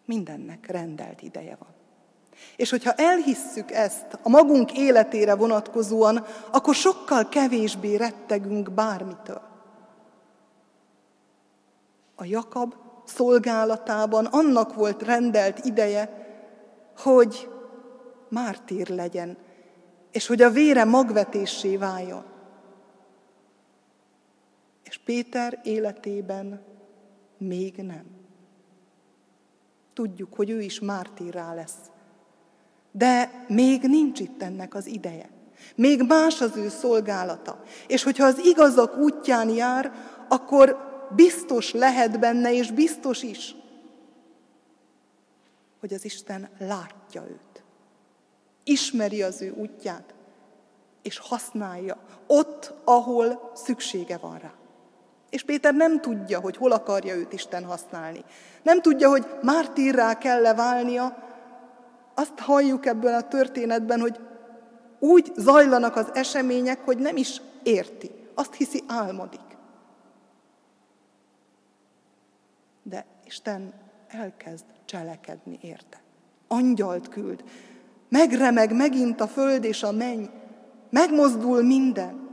[0.04, 1.68] Mindennek rendelt ideje van.
[2.56, 9.42] És hogyha elhisszük ezt a magunk életére vonatkozóan, akkor sokkal kevésbé rettegünk bármitől.
[12.14, 12.74] A Jakab
[13.04, 16.26] szolgálatában annak volt rendelt ideje,
[16.96, 17.48] hogy
[18.28, 19.36] mártír legyen,
[20.16, 22.24] és hogy a vére magvetésé váljon.
[24.84, 26.62] És Péter életében
[27.38, 28.04] még nem.
[29.94, 31.90] Tudjuk, hogy ő is mártírrá lesz.
[32.90, 35.28] De még nincs itt ennek az ideje.
[35.74, 37.62] Még más az ő szolgálata.
[37.86, 39.92] És hogyha az igazak útján jár,
[40.28, 40.76] akkor
[41.16, 43.54] biztos lehet benne, és biztos is,
[45.80, 47.45] hogy az Isten látja őt
[48.66, 50.14] ismeri az ő útját,
[51.02, 54.52] és használja ott, ahol szüksége van rá.
[55.30, 58.24] És Péter nem tudja, hogy hol akarja őt Isten használni.
[58.62, 61.24] Nem tudja, hogy mártírrá kell-e válnia.
[62.14, 64.20] Azt halljuk ebből a történetben, hogy
[64.98, 68.10] úgy zajlanak az események, hogy nem is érti.
[68.34, 69.40] Azt hiszi, álmodik.
[72.82, 73.72] De Isten
[74.08, 76.00] elkezd cselekedni érte.
[76.48, 77.44] Angyalt küld,
[78.08, 80.24] Megremeg megint a föld és a menny.
[80.90, 82.28] Megmozdul minden.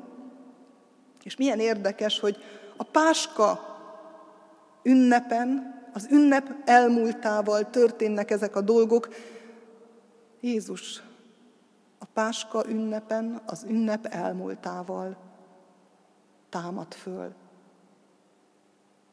[1.24, 2.38] És milyen érdekes, hogy
[2.78, 3.60] a Páska
[4.84, 9.08] ünnepen, az ünnep elmúltával történnek ezek a dolgok.
[10.40, 11.02] Jézus
[12.00, 15.18] a Páska ünnepen, az ünnep elmúltával
[16.50, 17.34] támad föl.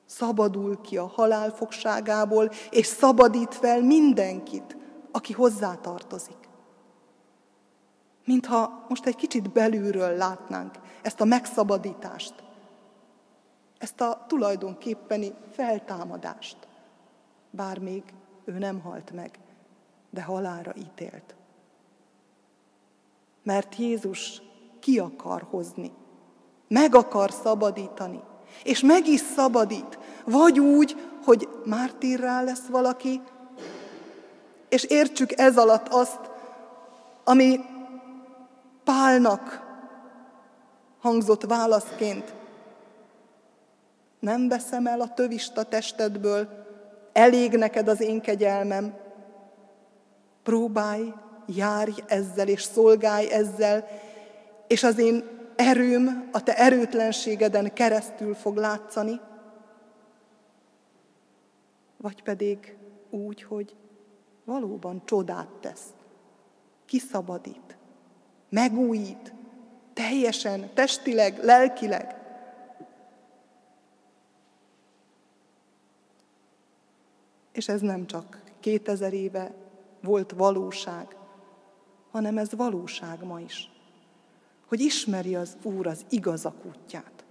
[0.06, 4.76] Szabadul ki a halál fogságából, és szabadít fel mindenkit,
[5.11, 6.49] aki hozzá tartozik.
[8.30, 12.34] Mintha most egy kicsit belülről látnánk ezt a megszabadítást,
[13.78, 16.56] ezt a tulajdonképpeni feltámadást,
[17.50, 18.02] bár még
[18.44, 19.38] ő nem halt meg,
[20.10, 21.34] de halára ítélt.
[23.42, 24.42] Mert Jézus
[24.80, 25.92] ki akar hozni,
[26.68, 28.20] meg akar szabadítani,
[28.64, 33.20] és meg is szabadít, vagy úgy, hogy mártírrá lesz valaki,
[34.68, 36.30] és értsük ez alatt azt,
[37.24, 37.60] ami
[38.84, 39.68] Pálnak
[41.00, 42.34] hangzott válaszként.
[44.18, 46.48] Nem veszem el a tövista testedből,
[47.12, 48.94] elég neked az én kegyelmem.
[50.42, 51.12] Próbálj,
[51.46, 53.86] járj ezzel, és szolgálj ezzel,
[54.66, 55.24] és az én
[55.56, 59.20] erőm a te erőtlenségeden keresztül fog látszani.
[61.96, 62.76] Vagy pedig
[63.10, 63.76] úgy, hogy
[64.44, 65.86] valóban csodát tesz,
[66.86, 67.69] kiszabadít,
[68.51, 69.32] megújít,
[69.92, 72.14] teljesen, testileg, lelkileg.
[77.53, 79.55] És ez nem csak 2000 éve
[80.03, 81.16] volt valóság,
[82.11, 83.70] hanem ez valóság ma is.
[84.68, 87.24] Hogy ismeri az Úr az igazak útját.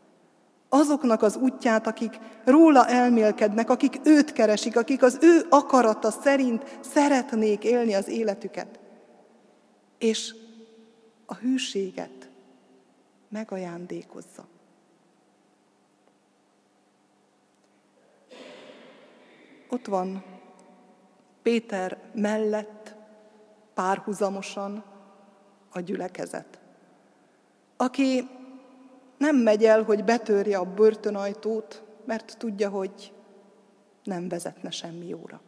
[0.70, 7.64] Azoknak az útját, akik róla elmélkednek, akik őt keresik, akik az ő akarata szerint szeretnék
[7.64, 8.80] élni az életüket.
[9.98, 10.36] És
[11.30, 12.30] a hűséget
[13.28, 14.48] megajándékozza.
[19.70, 20.24] Ott van
[21.42, 22.96] Péter mellett
[23.74, 24.84] párhuzamosan
[25.70, 26.60] a gyülekezet,
[27.78, 28.30] aki
[29.18, 33.14] nem megy el, hogy betörje a börtönajtót, mert tudja, hogy
[34.04, 35.42] nem vezetne semmi jóra.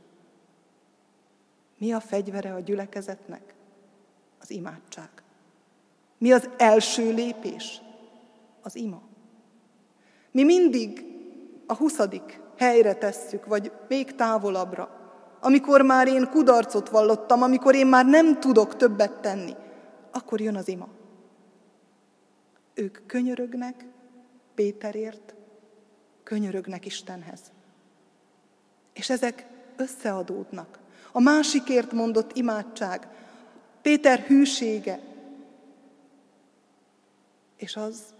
[1.77, 3.53] Mi a fegyvere a gyülekezetnek?
[4.39, 5.20] Az imádság.
[6.21, 7.81] Mi az első lépés?
[8.61, 9.01] Az ima.
[10.31, 11.05] Mi mindig
[11.67, 14.89] a huszadik helyre tesszük, vagy még távolabbra,
[15.39, 19.55] amikor már én kudarcot vallottam, amikor én már nem tudok többet tenni,
[20.11, 20.87] akkor jön az ima.
[22.73, 23.85] Ők könyörögnek
[24.55, 25.35] Péterért,
[26.23, 27.41] könyörögnek Istenhez.
[28.93, 29.45] És ezek
[29.75, 30.79] összeadódnak.
[31.11, 33.07] A másikért mondott imádság,
[33.81, 35.09] Péter hűsége,
[37.61, 38.13] és az,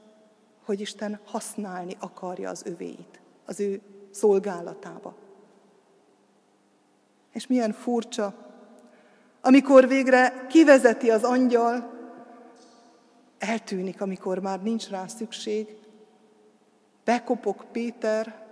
[0.66, 3.82] hogy Isten használni akarja az övéit, az ő
[4.12, 5.16] szolgálatába.
[7.34, 8.34] És milyen furcsa,
[9.42, 12.00] amikor végre kivezeti az angyal,
[13.38, 15.78] eltűnik, amikor már nincs rá szükség,
[17.04, 18.46] bekopok Péter,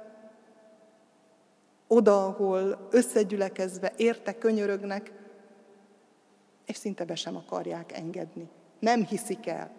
[1.87, 5.11] oda, ahol összegyülekezve érte könyörögnek,
[6.65, 8.49] és szinte be sem akarják engedni.
[8.79, 9.78] Nem hiszik el.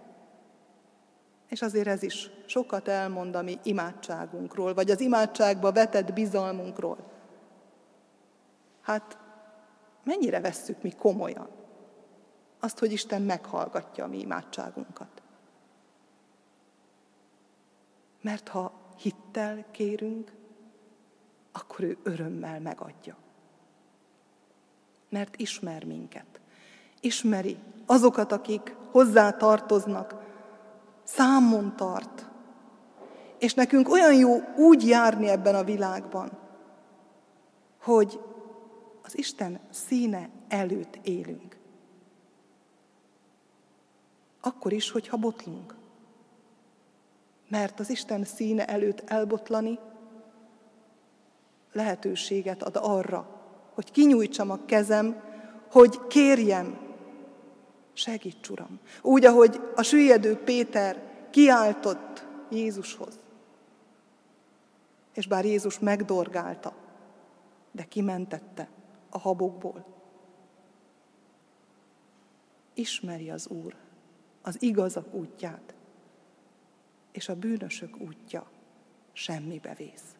[1.50, 6.98] És azért ez is sokat elmond a mi imádságunkról, vagy az imádságba vetett bizalmunkról.
[8.80, 9.18] Hát
[10.04, 11.48] mennyire vesszük mi komolyan
[12.60, 15.22] azt, hogy Isten meghallgatja a mi imádságunkat.
[18.20, 20.32] Mert ha hittel kérünk,
[21.52, 23.16] akkor ő örömmel megadja.
[25.08, 26.40] Mert ismer minket.
[27.00, 30.19] Ismeri azokat, akik hozzá tartoznak,
[31.14, 32.28] számon tart.
[33.38, 36.30] És nekünk olyan jó úgy járni ebben a világban,
[37.82, 38.20] hogy
[39.02, 41.58] az Isten színe előtt élünk.
[44.40, 45.74] Akkor is, hogyha botlunk.
[47.48, 49.78] Mert az Isten színe előtt elbotlani
[51.72, 53.28] lehetőséget ad arra,
[53.74, 55.22] hogy kinyújtsam a kezem,
[55.70, 56.89] hogy kérjem,
[58.00, 58.80] segíts, Uram.
[59.02, 63.18] Úgy, ahogy a süllyedő Péter kiáltott Jézushoz.
[65.14, 66.74] És bár Jézus megdorgálta,
[67.70, 68.68] de kimentette
[69.10, 69.86] a habokból.
[72.74, 73.74] Ismeri az Úr
[74.42, 75.74] az igazak útját,
[77.12, 78.50] és a bűnösök útja
[79.12, 80.14] semmibe vész.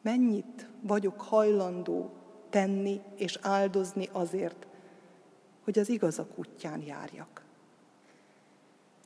[0.00, 2.21] Mennyit vagyok hajlandó
[2.52, 4.66] tenni és áldozni azért,
[5.64, 7.42] hogy az igazak útján járjak.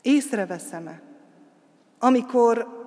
[0.03, 1.03] Észreveszem-e,
[1.99, 2.85] amikor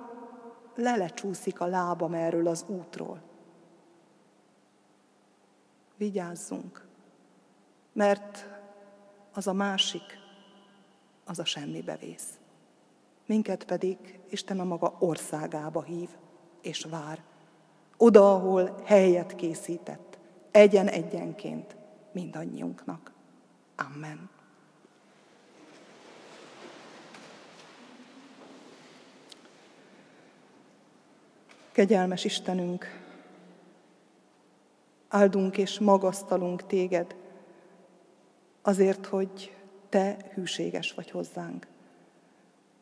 [0.74, 3.22] lelecsúszik a lábam erről az útról.
[5.96, 6.86] Vigyázzunk,
[7.92, 8.48] mert
[9.34, 10.18] az a másik,
[11.24, 12.38] az a semmibe vész.
[13.26, 16.08] Minket pedig Isten a maga országába hív
[16.60, 17.22] és vár,
[17.96, 20.09] oda, ahol helyet készített,
[20.50, 21.76] egyen-egyenként
[22.12, 23.12] mindannyiunknak.
[23.76, 24.28] Amen.
[31.72, 33.00] Kegyelmes Istenünk,
[35.08, 37.14] áldunk és magasztalunk téged,
[38.62, 39.54] azért, hogy
[39.88, 41.66] te hűséges vagy hozzánk.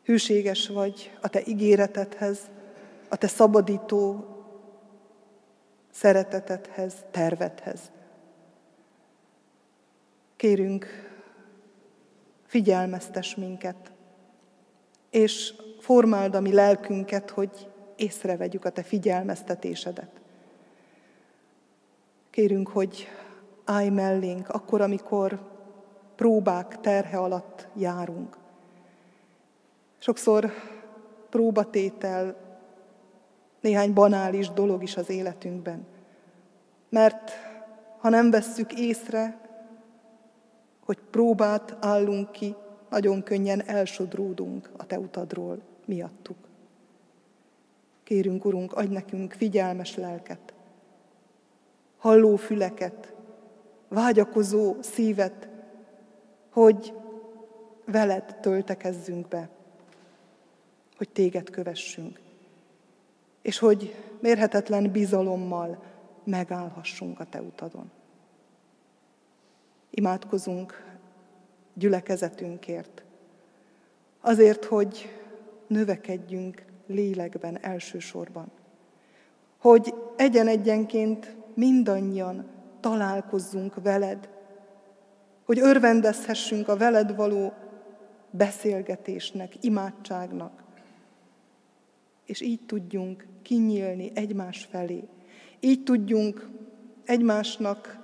[0.03, 2.39] Hűséges vagy a te ígéretedhez,
[3.09, 4.25] a te szabadító
[5.91, 7.91] szeretetedhez, tervedhez.
[10.35, 10.85] Kérünk,
[12.45, 13.91] figyelmeztes minket,
[15.09, 20.09] és formáld a mi lelkünket, hogy észrevegyük a te figyelmeztetésedet.
[22.29, 23.07] Kérünk, hogy
[23.65, 25.39] állj mellénk, akkor, amikor
[26.15, 28.37] próbák terhe alatt járunk.
[29.97, 30.51] Sokszor
[31.29, 32.35] próbatétel,
[33.61, 35.85] néhány banális dolog is az életünkben.
[36.89, 37.31] Mert
[37.97, 39.39] ha nem vesszük észre,
[40.85, 42.55] hogy próbát állunk ki,
[42.89, 46.37] nagyon könnyen elsodródunk a Te utadról miattuk.
[48.03, 50.53] Kérünk, Urunk, adj nekünk figyelmes lelket,
[51.97, 53.13] halló füleket,
[53.87, 55.47] vágyakozó szívet,
[56.49, 56.93] hogy
[57.85, 59.49] veled töltekezzünk be,
[60.97, 62.19] hogy téged kövessünk,
[63.41, 65.83] és hogy mérhetetlen bizalommal
[66.23, 67.91] megállhassunk a te utadon.
[69.89, 70.83] Imádkozunk
[71.73, 73.03] gyülekezetünkért,
[74.21, 75.09] azért, hogy
[75.67, 78.51] növekedjünk lélekben elsősorban,
[79.57, 82.45] hogy egyen-egyenként mindannyian
[82.79, 84.29] találkozzunk veled,
[85.45, 87.53] hogy örvendezhessünk a veled való
[88.29, 90.63] beszélgetésnek, imádságnak,
[92.29, 95.03] és így tudjunk kinyílni egymás felé.
[95.59, 96.49] Így tudjunk
[97.05, 97.99] egymásnak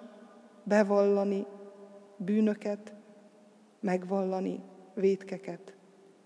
[0.63, 1.45] bevallani
[2.17, 2.93] bűnöket,
[3.79, 4.59] megvallani
[4.93, 5.75] vétkeket,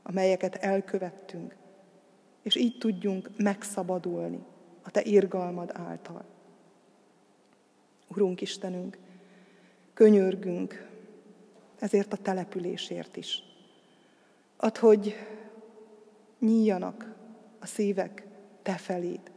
[0.03, 1.55] amelyeket elkövettünk,
[2.41, 4.39] és így tudjunk megszabadulni
[4.81, 6.25] a Te irgalmad által.
[8.07, 8.97] Urunk Istenünk,
[9.93, 10.87] könyörgünk
[11.79, 13.43] ezért a településért is.
[14.57, 15.15] Ad, hogy
[16.39, 17.17] nyíljanak
[17.59, 18.27] a szívek
[18.61, 19.31] te feléd.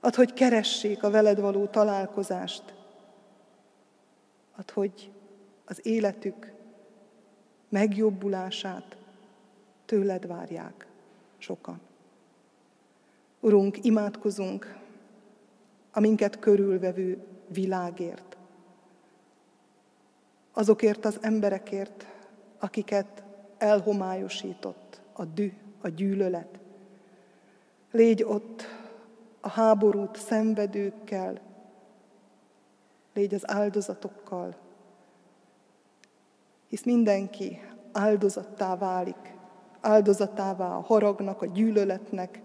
[0.00, 2.74] Ad, hogy keressék a veled való találkozást.
[4.56, 5.10] Ad, hogy
[5.64, 6.52] az életük
[7.68, 8.96] megjobbulását
[9.84, 10.86] tőled várják
[11.38, 11.80] sokan.
[13.40, 14.78] Urunk, imádkozunk
[15.92, 18.36] a minket körülvevő világért.
[20.52, 22.06] Azokért az emberekért,
[22.58, 23.22] akiket
[23.58, 26.59] elhomályosított a dű, a gyűlölet.
[27.90, 28.62] Légy ott
[29.40, 31.40] a háborút szenvedőkkel,
[33.14, 34.56] légy az áldozatokkal,
[36.68, 37.60] hisz mindenki
[37.92, 39.34] áldozattá válik,
[39.80, 42.42] áldozatává a haragnak, a gyűlöletnek,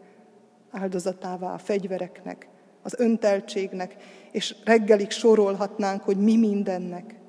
[0.69, 2.47] áldozatává a fegyvereknek,
[2.81, 3.95] az önteltségnek,
[4.31, 7.19] és reggelig sorolhatnánk, hogy mi mindennek.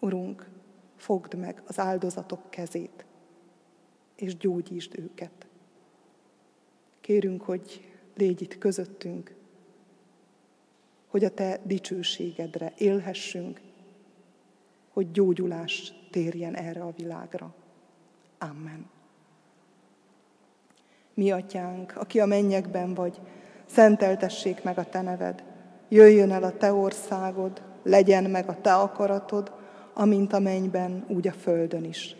[0.00, 0.50] Urunk,
[0.96, 3.04] fogd meg az áldozatok kezét,
[4.16, 5.46] és gyógyítsd őket.
[7.02, 9.34] Kérünk, hogy légy itt közöttünk,
[11.08, 13.60] hogy a Te dicsőségedre élhessünk,
[14.92, 17.54] hogy gyógyulás térjen erre a világra.
[18.38, 18.90] Amen.
[21.14, 23.20] Mi atyánk, aki a mennyekben vagy,
[23.66, 25.44] szenteltessék meg a te neved,
[25.88, 29.52] jöjjön el a te országod, legyen meg a te akaratod,
[29.94, 32.16] amint a mennyben, úgy a földön is.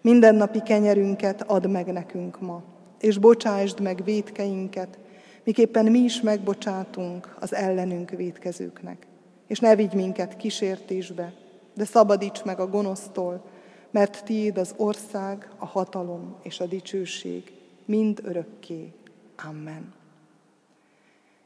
[0.00, 2.73] Mindennapi kenyerünket add meg nekünk ma,
[3.04, 4.98] és bocsásd meg védkeinket,
[5.42, 9.06] miképpen mi is megbocsátunk az ellenünk védkezőknek.
[9.46, 11.32] És ne vigy minket kísértésbe,
[11.74, 13.44] de szabadíts meg a gonosztól,
[13.90, 17.52] mert tiéd az ország, a hatalom és a dicsőség,
[17.84, 18.92] mind örökké.
[19.48, 19.92] Amen.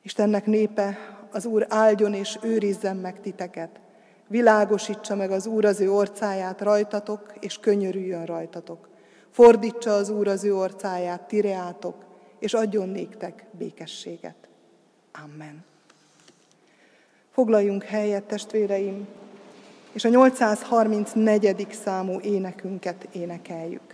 [0.03, 0.99] Istennek népe,
[1.31, 3.81] az Úr áldjon és őrizzen meg titeket,
[4.27, 8.89] világosítsa meg az Úr az ő orcáját rajtatok, és könyörüljön rajtatok.
[9.31, 12.05] Fordítsa az Úr az ő orcáját, tireátok,
[12.39, 14.49] és adjon néktek békességet.
[15.25, 15.65] Amen.
[17.31, 19.07] Foglaljunk helyet, testvéreim,
[19.93, 21.67] és a 834.
[21.71, 23.88] számú énekünket énekeljük.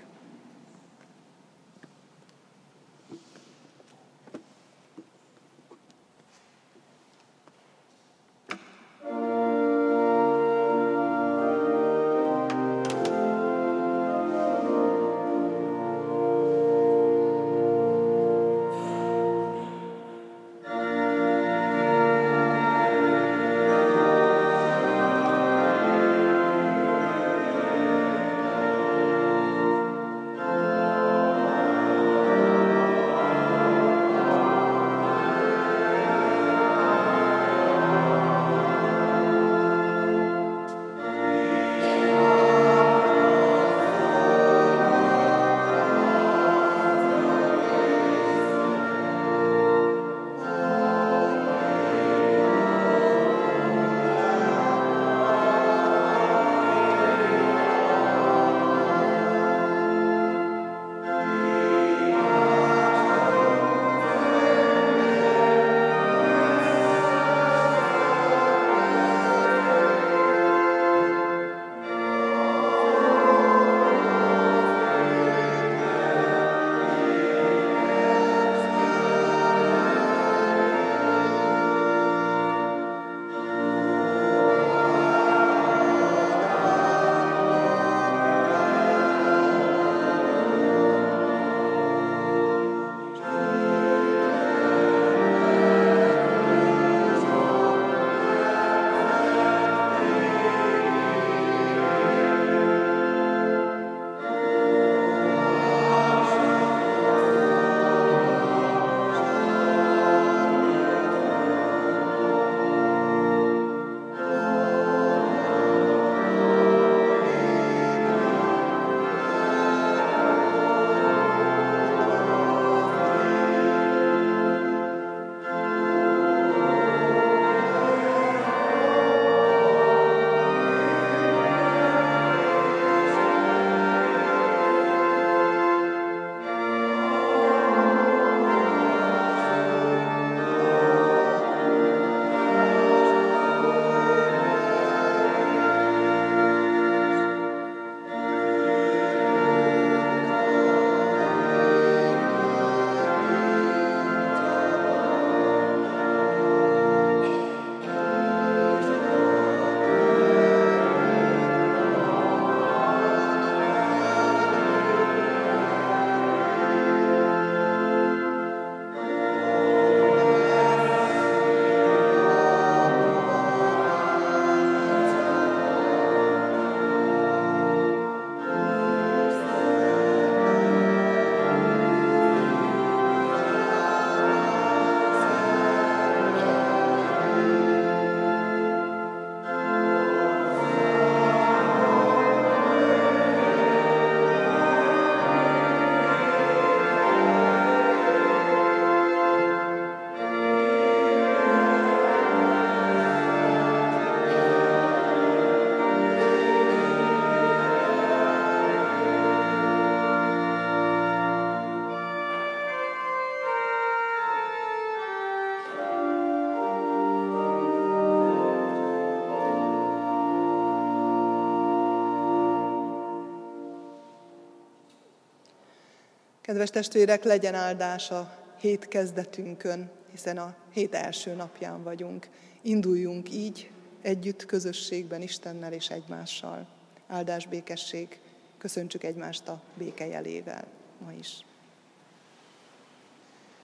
[226.55, 232.29] Kedves testvérek, legyen áldás a hét kezdetünkön, hiszen a hét első napján vagyunk.
[232.63, 233.71] Induljunk így
[234.03, 236.67] együtt közösségben Istennel és egymással.
[237.07, 238.21] Áldás, békesség,
[238.59, 240.65] köszöntsük egymást a béke jelével
[241.05, 241.45] ma is.